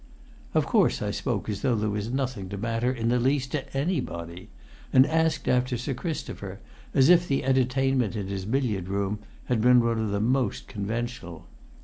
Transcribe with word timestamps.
Of 0.55 0.65
course 0.65 0.99
I 1.03 1.11
spoke 1.11 1.47
as 1.47 1.61
though 1.61 1.75
there 1.75 1.87
was 1.91 2.09
nothing 2.09 2.49
to 2.49 2.57
matter 2.57 2.91
in 2.91 3.09
the 3.09 3.19
least 3.19 3.51
to 3.51 3.71
anybody, 3.77 4.49
and 4.91 5.05
asked 5.05 5.47
after 5.47 5.77
Sir 5.77 5.93
Christopher 5.93 6.59
as 6.91 7.07
if 7.09 7.27
the 7.27 7.43
entertainment 7.43 8.15
in 8.15 8.25
his 8.27 8.45
billiard 8.45 8.87
room 8.87 9.19
had 9.45 9.61
been 9.61 9.79
one 9.79 9.99
of 9.99 10.09
the 10.09 10.19
most 10.19 10.67
conventional. 10.67 11.45